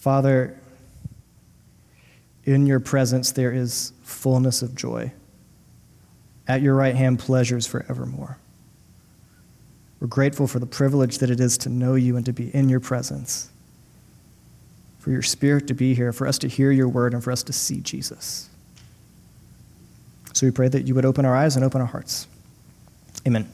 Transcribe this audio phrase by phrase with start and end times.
[0.00, 0.58] Father,
[2.44, 5.12] in your presence there is fullness of joy.
[6.48, 8.38] At your right hand, pleasures forevermore.
[10.00, 12.70] We're grateful for the privilege that it is to know you and to be in
[12.70, 13.50] your presence,
[14.98, 17.42] for your spirit to be here, for us to hear your word, and for us
[17.42, 18.48] to see Jesus.
[20.32, 22.26] So we pray that you would open our eyes and open our hearts.
[23.26, 23.46] Amen.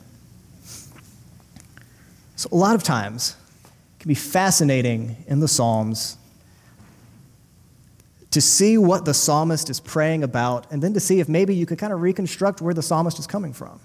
[2.36, 3.34] So, a lot of times,
[3.64, 6.18] it can be fascinating in the Psalms
[8.36, 11.64] to see what the psalmist is praying about, and then to see if maybe you
[11.64, 13.80] could kind of reconstruct where the psalmist is coming from,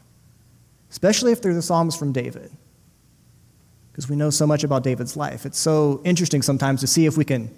[0.90, 2.52] especially if they're the psalms from David.
[3.90, 5.46] Because we know so much about David's life.
[5.46, 7.50] It's so interesting sometimes to see if we can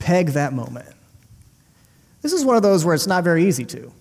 [0.00, 0.92] peg that moment.
[2.20, 3.92] This is one of those where it's not very easy to.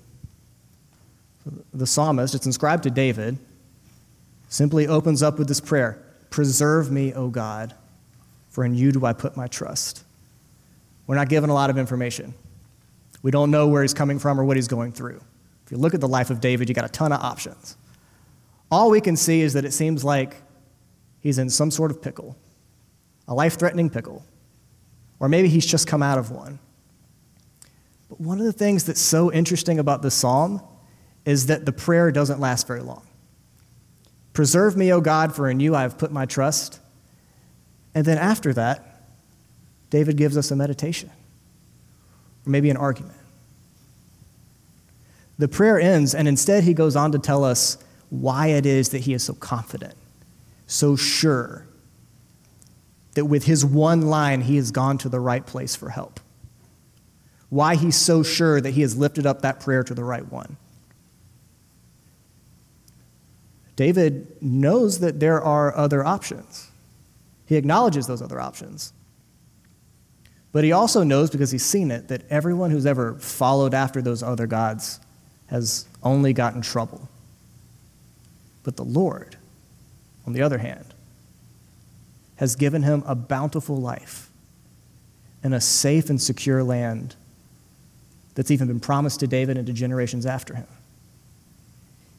[1.72, 3.38] The psalmist, it's inscribed to David,
[4.50, 7.76] simply opens up with this prayer Preserve me, O God,
[8.50, 10.04] for in you do I put my trust.
[11.08, 12.34] We're not given a lot of information.
[13.22, 15.22] We don't know where he's coming from or what he's going through.
[15.66, 17.78] If you look at the life of David, you got a ton of options.
[18.70, 20.42] All we can see is that it seems like
[21.20, 22.36] he's in some sort of pickle,
[23.28, 24.24] a life threatening pickle,
[25.20, 26.60] or maybe he's just come out of one.
[28.10, 30.62] But one of the things that's so interesting about this psalm
[31.26, 33.08] is that the prayer doesn't last very long.
[34.34, 36.80] Preserve me, O God, for in you I have put my trust.
[37.96, 38.93] And then after that,
[39.94, 41.12] David gives us a meditation,
[42.48, 43.14] or maybe an argument.
[45.38, 47.78] The prayer ends, and instead he goes on to tell us
[48.10, 49.94] why it is that he is so confident,
[50.66, 51.68] so sure
[53.14, 56.20] that with his one line he has gone to the right place for help.
[57.50, 60.58] Why he's so sure that he has lifted up that prayer to the right one.
[63.76, 66.72] David knows that there are other options.
[67.46, 68.92] He acknowledges those other options.
[70.54, 74.24] But he also knows, because he's seen it, that everyone who's ever followed after those
[74.24, 75.00] other gods
[75.48, 77.10] has only gotten trouble.
[78.64, 79.36] But the Lord,
[80.26, 80.86] on the other hand,
[82.38, 84.30] has given him a bountiful life
[85.44, 87.16] and a safe and secure land
[88.36, 90.68] that's even been promised to David and to generations after him.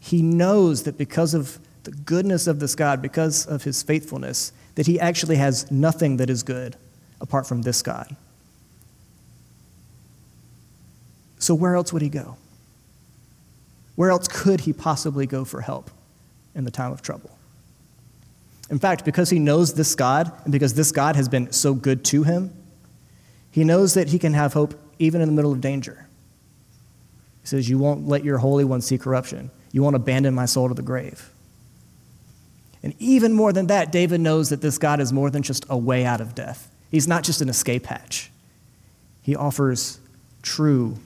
[0.01, 4.87] He knows that because of the goodness of this God, because of his faithfulness, that
[4.87, 6.77] he actually has nothing that is good
[7.21, 8.15] apart from this God.
[11.45, 12.39] So, where else would he go?
[13.97, 15.91] Where else could he possibly go for help
[16.55, 17.37] in the time of trouble?
[18.71, 22.03] In fact, because he knows this God, and because this God has been so good
[22.07, 22.51] to him,
[23.51, 26.07] he knows that he can have hope even in the middle of danger.
[27.43, 29.51] He says, You won't let your Holy One see corruption.
[29.71, 31.31] You won't abandon my soul to the grave.
[32.83, 35.77] And even more than that, David knows that this God is more than just a
[35.77, 36.71] way out of death.
[36.91, 38.31] He's not just an escape hatch,
[39.21, 40.01] He offers
[40.41, 40.97] true,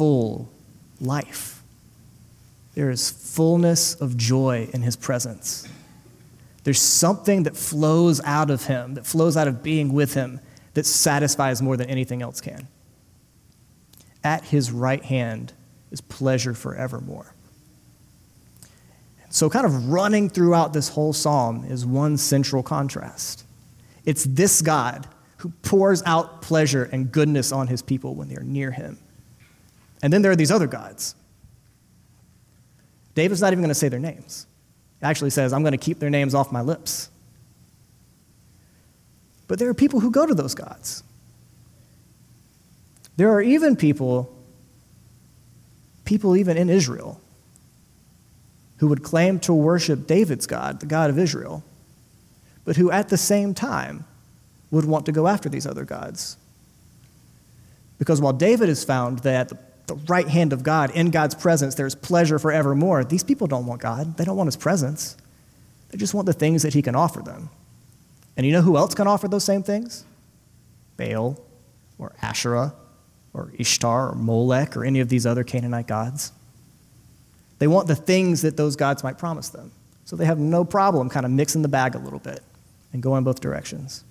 [0.00, 0.48] full
[0.98, 1.62] life.
[2.74, 5.68] There is fullness of joy in His presence.
[6.64, 10.40] There's something that flows out of Him, that flows out of being with Him,
[10.72, 12.66] that satisfies more than anything else can.
[14.24, 15.52] At His right hand
[15.90, 17.34] is pleasure forevermore.
[19.28, 23.44] So, kind of running throughout this whole psalm is one central contrast.
[24.06, 25.06] It's this God
[25.36, 28.98] who pours out pleasure and goodness on his people when they're near him.
[30.02, 31.14] And then there are these other gods.
[33.14, 34.46] David's not even going to say their names.
[35.00, 37.10] He actually says, I'm going to keep their names off my lips.
[39.48, 41.02] But there are people who go to those gods.
[43.16, 44.34] There are even people,
[46.04, 47.20] people even in Israel,
[48.78, 51.62] who would claim to worship David's God, the God of Israel,
[52.64, 54.04] but who at the same time
[54.70, 56.36] would want to go after these other gods.
[57.98, 59.52] Because while David has found that
[59.90, 63.80] the right hand of God, in God's presence, there's pleasure forevermore, these people don't want
[63.80, 64.16] God.
[64.16, 65.16] They don't want his presence.
[65.90, 67.50] They just want the things that he can offer them.
[68.36, 70.04] And you know who else can offer those same things?
[70.96, 71.40] Baal
[71.98, 72.72] or Asherah
[73.34, 76.30] or Ishtar or Molech or any of these other Canaanite gods.
[77.58, 79.72] They want the things that those gods might promise them.
[80.04, 82.40] So they have no problem kind of mixing the bag a little bit
[82.92, 84.04] and going both directions.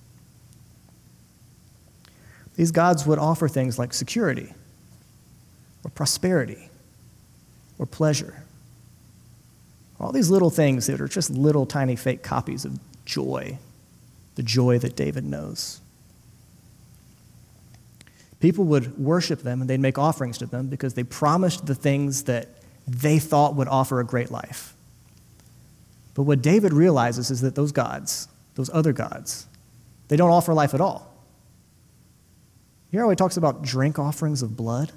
[2.58, 4.54] These gods would offer things like security
[5.84, 6.70] or prosperity
[7.78, 8.44] or pleasure.
[10.00, 13.58] All these little things that are just little tiny fake copies of joy,
[14.36, 15.82] the joy that David knows.
[18.40, 22.24] People would worship them and they'd make offerings to them because they promised the things
[22.24, 22.48] that
[22.88, 24.74] they thought would offer a great life.
[26.14, 29.46] But what David realizes is that those gods, those other gods,
[30.08, 31.14] they don't offer life at all.
[32.92, 34.92] You hear how he talks about drink offerings of blood?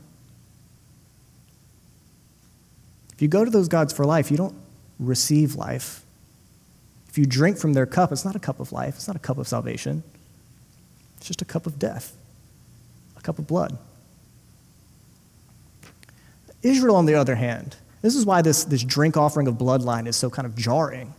[3.23, 4.57] If you go to those gods for life, you don't
[4.99, 6.05] receive life.
[7.09, 9.21] If you drink from their cup, it's not a cup of life, it's not a
[9.21, 10.03] cup of salvation,
[11.19, 12.17] it's just a cup of death,
[13.17, 13.79] a cup of blood.
[16.65, 20.17] Israel, on the other hand, this is why this, this drink offering of bloodline is
[20.17, 21.15] so kind of jarring.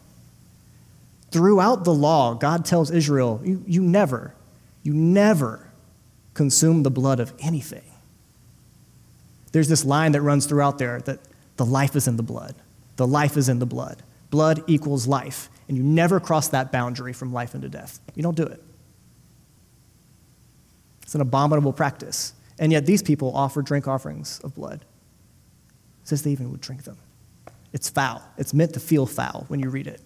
[1.31, 4.33] Throughout the law, God tells Israel, you, you never,
[4.83, 5.69] you never
[6.33, 7.85] consume the blood of anything.
[9.53, 11.21] There's this line that runs throughout there that
[11.57, 12.55] the life is in the blood.
[12.95, 14.03] The life is in the blood.
[14.29, 15.49] Blood equals life.
[15.67, 17.99] And you never cross that boundary from life into death.
[18.15, 18.61] You don't do it.
[21.03, 22.33] It's an abominable practice.
[22.59, 24.85] And yet these people offer drink offerings of blood.
[26.01, 26.97] It says they even would drink them.
[27.71, 28.21] It's foul.
[28.37, 30.01] It's meant to feel foul when you read it.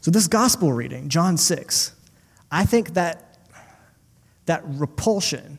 [0.00, 1.94] So, this gospel reading, John 6,
[2.50, 3.38] I think that
[4.46, 5.58] that repulsion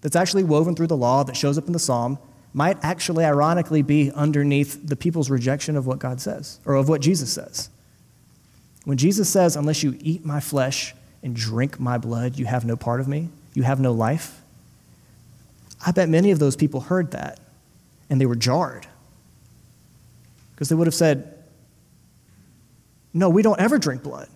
[0.00, 2.18] that's actually woven through the law that shows up in the psalm
[2.54, 7.02] might actually, ironically, be underneath the people's rejection of what God says or of what
[7.02, 7.68] Jesus says.
[8.84, 12.76] When Jesus says, Unless you eat my flesh and drink my blood, you have no
[12.76, 14.40] part of me, you have no life,
[15.84, 17.40] I bet many of those people heard that
[18.08, 18.86] and they were jarred.
[20.52, 21.36] Because they would have said,
[23.12, 24.28] No, we don't ever drink blood.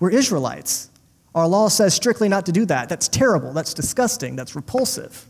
[0.00, 0.90] We're Israelites.
[1.34, 2.88] Our law says strictly not to do that.
[2.88, 3.52] That's terrible.
[3.52, 4.36] That's disgusting.
[4.36, 5.26] That's repulsive.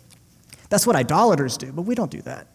[0.75, 2.49] That's what idolaters do, but we don't do that.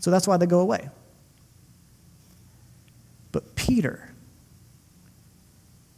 [0.00, 0.90] So that's why they go away.
[3.30, 4.12] But Peter,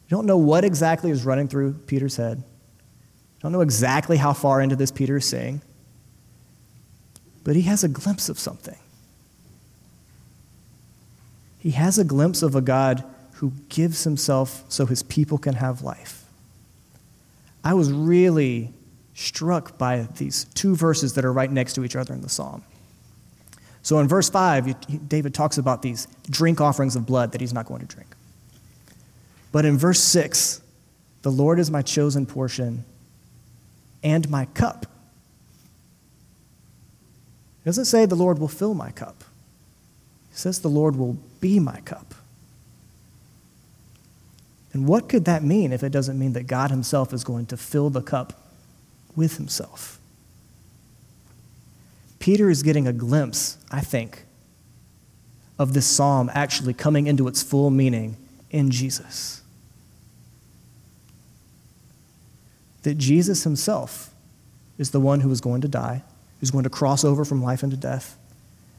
[0.04, 2.36] you don't know what exactly is running through Peter's head.
[2.36, 5.62] You don't know exactly how far into this Peter is saying,
[7.42, 8.76] but he has a glimpse of something.
[11.60, 13.04] He has a glimpse of a God
[13.36, 16.26] who gives himself so his people can have life.
[17.64, 18.74] I was really
[19.14, 22.62] struck by these two verses that are right next to each other in the psalm.
[23.82, 27.66] So in verse 5, David talks about these drink offerings of blood that he's not
[27.66, 28.14] going to drink.
[29.52, 30.60] But in verse 6,
[31.22, 32.84] the Lord is my chosen portion
[34.02, 34.86] and my cup.
[37.64, 39.22] Doesn't say the Lord will fill my cup,
[40.30, 42.14] it says the Lord will be my cup.
[44.72, 47.56] And what could that mean if it doesn't mean that God Himself is going to
[47.56, 48.49] fill the cup
[49.16, 49.98] with Himself?
[52.18, 54.24] Peter is getting a glimpse, I think,
[55.58, 58.16] of this psalm actually coming into its full meaning
[58.50, 59.42] in Jesus.
[62.82, 64.10] That Jesus Himself
[64.78, 66.02] is the one who is going to die,
[66.40, 68.18] who's going to cross over from life into death,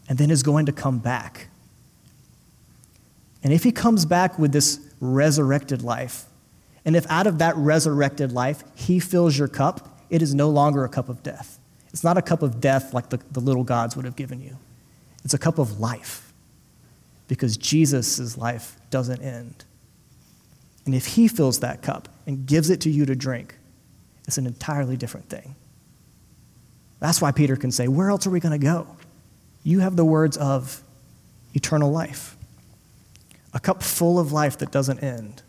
[0.10, 1.48] and then is going to come back.
[3.44, 6.25] And if He comes back with this resurrected life.
[6.86, 10.83] And if out of that resurrected life he fills your cup, it is no longer
[10.83, 11.57] a cup of death.
[11.89, 14.57] It's not a cup of death like the, the little gods would have given you,
[15.23, 16.31] it's a cup of life
[17.27, 19.65] because Jesus' life doesn't end.
[20.85, 23.55] And if he fills that cup and gives it to you to drink,
[24.27, 25.55] it's an entirely different thing.
[26.99, 28.87] That's why Peter can say, Where else are we going to go?
[29.63, 30.81] You have the words of
[31.53, 32.35] eternal life
[33.53, 35.43] a cup full of life that doesn't end.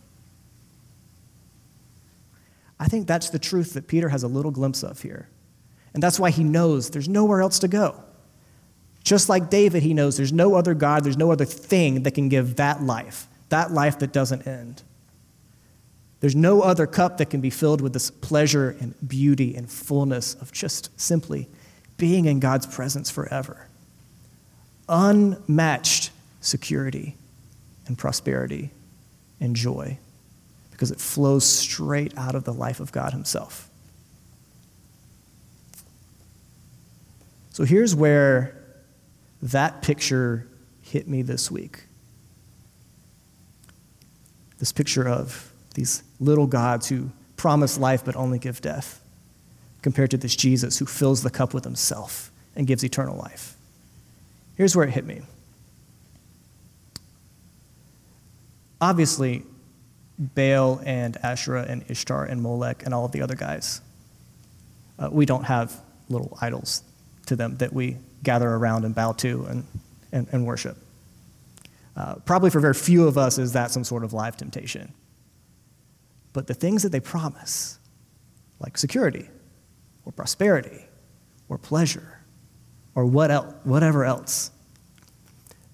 [2.82, 5.28] I think that's the truth that Peter has a little glimpse of here.
[5.94, 8.02] And that's why he knows there's nowhere else to go.
[9.04, 12.28] Just like David, he knows there's no other God, there's no other thing that can
[12.28, 14.82] give that life, that life that doesn't end.
[16.18, 20.34] There's no other cup that can be filled with this pleasure and beauty and fullness
[20.34, 21.48] of just simply
[21.98, 23.68] being in God's presence forever.
[24.88, 26.10] Unmatched
[26.40, 27.14] security
[27.86, 28.72] and prosperity
[29.40, 29.98] and joy
[30.82, 33.70] because it flows straight out of the life of God Himself.
[37.50, 38.56] So here's where
[39.42, 40.48] that picture
[40.82, 41.84] hit me this week.
[44.58, 49.00] This picture of these little gods who promise life but only give death,
[49.82, 53.54] compared to this Jesus who fills the cup with himself and gives eternal life.
[54.56, 55.22] Here's where it hit me.
[58.82, 59.44] obviously,
[60.22, 63.80] Baal and Asherah and Ishtar and Molech and all of the other guys,
[64.98, 66.82] uh, we don't have little idols
[67.26, 69.66] to them that we gather around and bow to and,
[70.12, 70.76] and, and worship.
[71.96, 74.92] Uh, probably for very few of us is that some sort of live temptation.
[76.32, 77.78] But the things that they promise,
[78.60, 79.28] like security
[80.04, 80.84] or prosperity
[81.48, 82.20] or pleasure
[82.94, 84.50] or what el- whatever else,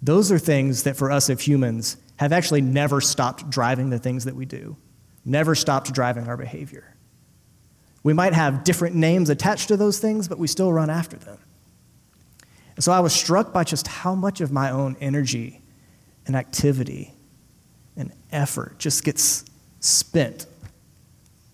[0.01, 4.25] those are things that for us as humans have actually never stopped driving the things
[4.25, 4.77] that we do,
[5.25, 6.95] never stopped driving our behavior.
[8.03, 11.39] We might have different names attached to those things, but we still run after them.
[12.77, 15.61] And so I was struck by just how much of my own energy
[16.27, 17.13] and activity
[17.97, 19.45] and effort just gets
[19.81, 20.47] spent,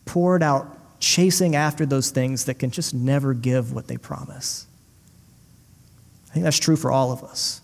[0.04, 4.66] poured out, chasing after those things that can just never give what they promise.
[6.30, 7.60] I think that's true for all of us.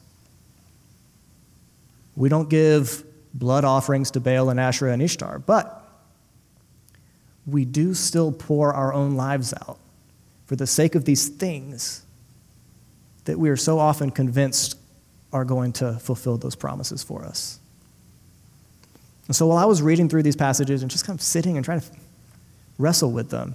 [2.21, 5.83] We don't give blood offerings to Baal and Asherah and Ishtar, but
[7.47, 9.79] we do still pour our own lives out
[10.45, 12.05] for the sake of these things
[13.25, 14.77] that we are so often convinced
[15.33, 17.59] are going to fulfill those promises for us.
[19.27, 21.65] And so while I was reading through these passages and just kind of sitting and
[21.65, 21.87] trying to
[22.77, 23.55] wrestle with them,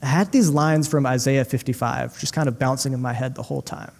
[0.00, 3.42] I had these lines from Isaiah 55 just kind of bouncing in my head the
[3.42, 3.92] whole time.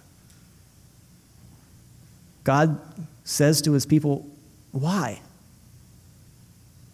[2.43, 2.79] God
[3.27, 4.25] says to his people,
[4.71, 5.21] Why?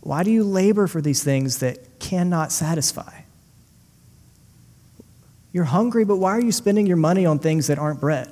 [0.02, 3.22] Why do you labor for these things that cannot satisfy?
[5.54, 8.28] You're hungry, but why are you spending your money on things that aren't bread?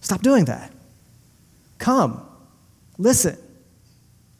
[0.00, 0.72] Stop doing that.
[1.78, 2.20] Come,
[2.98, 3.38] listen,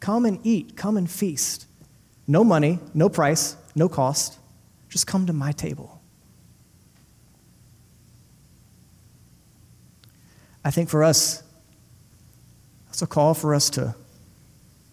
[0.01, 1.65] come and eat, come and feast.
[2.27, 4.37] No money, no price, no cost.
[4.89, 6.01] Just come to my table.
[10.63, 11.41] I think for us,
[12.91, 13.95] that's a call for us to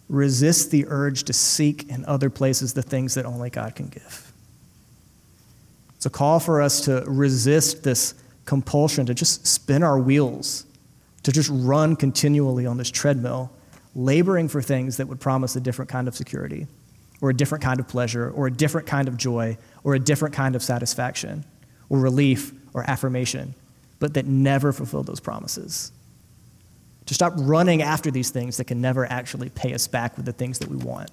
[0.07, 4.31] resist the urge to seek in other places the things that only God can give.
[5.95, 8.13] It's a call for us to resist this
[8.45, 10.65] compulsion to just spin our wheels,
[11.23, 13.51] to just run continually on this treadmill,
[13.93, 16.67] laboring for things that would promise a different kind of security,
[17.19, 20.33] or a different kind of pleasure, or a different kind of joy, or a different
[20.33, 21.43] kind of satisfaction,
[21.89, 23.53] or relief, or affirmation,
[23.99, 25.91] but that never fulfill those promises
[27.09, 30.31] to stop running after these things that can never actually pay us back with the
[30.31, 31.09] things that we want.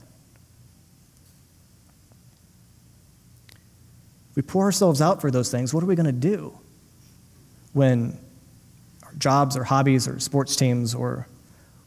[4.35, 6.59] We pour ourselves out for those things, what are we going to do
[7.73, 8.19] when
[9.05, 11.27] our jobs or hobbies or sports teams or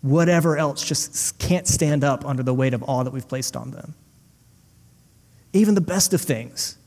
[0.02, 3.70] whatever else just can't stand up under the weight of all that we've placed on
[3.70, 3.94] them?
[5.54, 6.80] Even the best of things.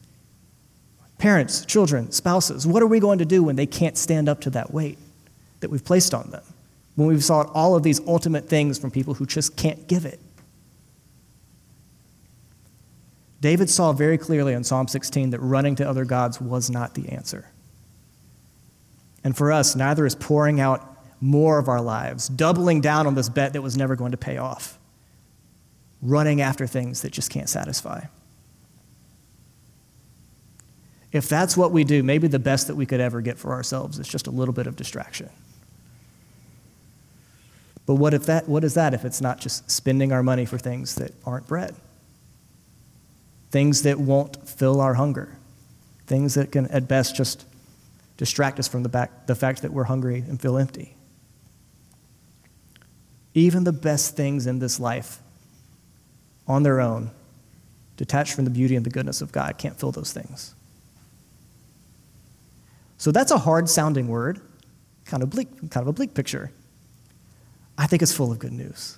[1.18, 4.50] Parents, children, spouses, what are we going to do when they can't stand up to
[4.50, 4.98] that weight
[5.60, 6.42] that we've placed on them?
[6.94, 10.20] When we've sought all of these ultimate things from people who just can't give it.
[13.40, 17.08] David saw very clearly in Psalm 16 that running to other gods was not the
[17.08, 17.50] answer.
[19.24, 23.28] And for us, neither is pouring out more of our lives, doubling down on this
[23.28, 24.78] bet that was never going to pay off,
[26.02, 28.04] running after things that just can't satisfy.
[31.12, 33.98] If that's what we do, maybe the best that we could ever get for ourselves
[33.98, 35.30] is just a little bit of distraction.
[37.86, 40.58] But what, if that, what is that if it's not just spending our money for
[40.58, 41.74] things that aren't bread?
[43.50, 45.36] Things that won't fill our hunger.
[46.06, 47.44] Things that can, at best, just
[48.16, 50.94] distract us from the, back, the fact that we're hungry and feel empty.
[53.34, 55.18] Even the best things in this life,
[56.46, 57.10] on their own,
[57.96, 60.54] detached from the beauty and the goodness of God, can't fill those things.
[62.98, 64.40] So that's a hard sounding word,
[65.04, 66.52] kind of bleak, kind of a bleak picture.
[67.82, 68.96] I think it's full of good news.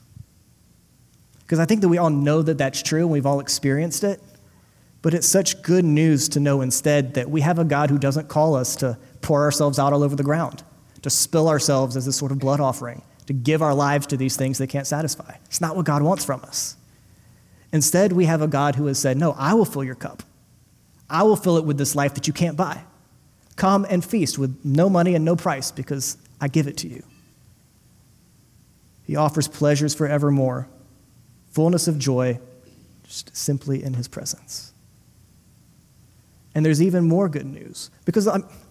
[1.40, 4.20] Because I think that we all know that that's true and we've all experienced it.
[5.00, 8.28] But it's such good news to know instead that we have a God who doesn't
[8.28, 10.64] call us to pour ourselves out all over the ground,
[11.00, 14.36] to spill ourselves as a sort of blood offering, to give our lives to these
[14.36, 15.34] things that can't satisfy.
[15.46, 16.76] It's not what God wants from us.
[17.72, 20.22] Instead, we have a God who has said, No, I will fill your cup.
[21.08, 22.82] I will fill it with this life that you can't buy.
[23.56, 27.02] Come and feast with no money and no price because I give it to you.
[29.04, 30.68] He offers pleasures forevermore,
[31.52, 32.40] fullness of joy,
[33.04, 34.72] just simply in His presence.
[36.54, 38.28] And there's even more good news because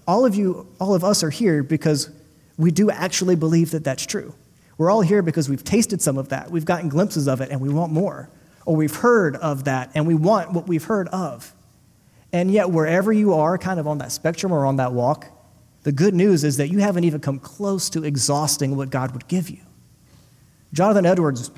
[0.08, 2.10] all of you, all of us are here because
[2.58, 4.34] we do actually believe that that's true.
[4.78, 7.62] We're all here because we've tasted some of that, we've gotten glimpses of it, and
[7.62, 8.30] we want more.
[8.66, 11.54] Or we've heard of that and we want what we've heard of.
[12.32, 15.28] And yet, wherever you are, kind of on that spectrum or on that walk,
[15.84, 19.28] the good news is that you haven't even come close to exhausting what God would
[19.28, 19.60] give you.
[20.74, 21.52] Jonathan Edwards,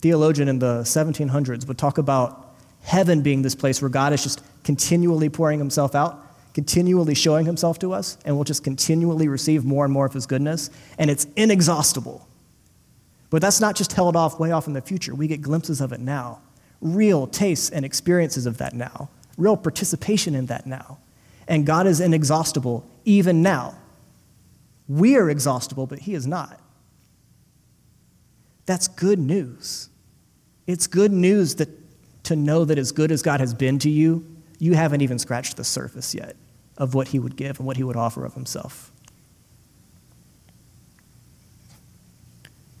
[0.00, 4.42] theologian in the 1700s, would talk about heaven being this place where God is just
[4.62, 9.84] continually pouring himself out, continually showing himself to us, and we'll just continually receive more
[9.84, 12.26] and more of his goodness, and it's inexhaustible.
[13.30, 15.14] But that's not just held off way off in the future.
[15.14, 16.40] We get glimpses of it now,
[16.82, 19.08] real tastes and experiences of that now,
[19.38, 20.98] real participation in that now.
[21.48, 23.76] And God is inexhaustible even now.
[24.88, 26.59] We are exhaustible, but He is not.
[28.70, 29.88] That's good news.
[30.68, 31.68] It's good news that
[32.22, 34.24] to know that as good as God has been to you,
[34.60, 36.36] you haven't even scratched the surface yet
[36.78, 38.92] of what He would give and what He would offer of Himself.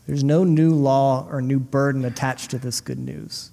[0.06, 3.50] There's no new law or new burden attached to this good news.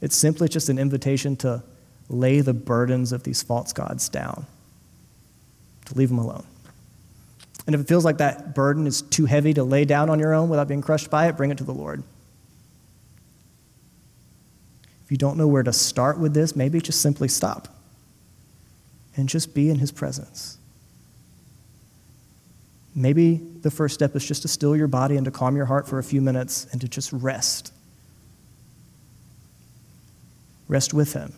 [0.00, 1.62] It's simply just an invitation to
[2.08, 4.44] lay the burdens of these false gods down,
[5.84, 6.46] to leave them alone.
[7.66, 10.32] And if it feels like that burden is too heavy to lay down on your
[10.32, 12.02] own without being crushed by it, bring it to the Lord.
[15.04, 17.68] If you don't know where to start with this, maybe just simply stop
[19.16, 20.58] and just be in His presence.
[22.94, 25.86] Maybe the first step is just to still your body and to calm your heart
[25.86, 27.72] for a few minutes and to just rest.
[30.68, 31.32] Rest with Him.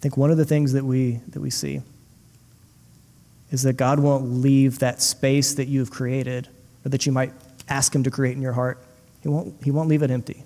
[0.00, 1.82] Think one of the things that we, that we see
[3.50, 6.48] is that God won't leave that space that you've created
[6.84, 7.32] or that you might
[7.68, 8.82] ask Him to create in your heart.
[9.22, 10.44] He won't, he won't leave it empty.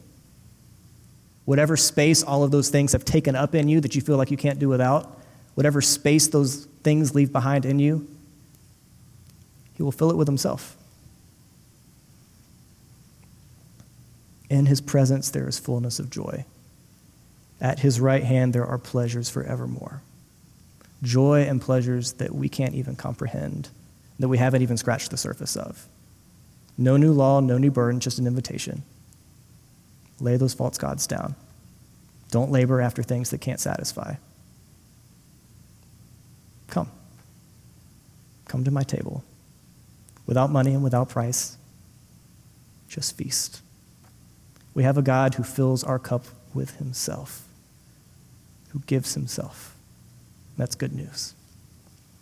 [1.44, 4.30] Whatever space all of those things have taken up in you that you feel like
[4.30, 5.20] you can't do without,
[5.54, 8.08] whatever space those things leave behind in you,
[9.74, 10.76] He will fill it with Himself.
[14.48, 16.44] In His presence, there is fullness of joy.
[17.60, 20.02] At His right hand, there are pleasures forevermore.
[21.02, 23.68] Joy and pleasures that we can't even comprehend,
[24.18, 25.86] that we haven't even scratched the surface of.
[26.76, 28.82] No new law, no new burden, just an invitation.
[30.20, 31.34] Lay those false gods down.
[32.30, 34.14] Don't labor after things that can't satisfy.
[36.68, 36.90] Come.
[38.46, 39.22] Come to my table.
[40.26, 41.56] Without money and without price,
[42.88, 43.60] just feast.
[44.72, 47.46] We have a God who fills our cup with himself,
[48.70, 49.74] who gives himself.
[50.56, 51.34] That's good news.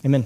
[0.04, 0.24] Amen.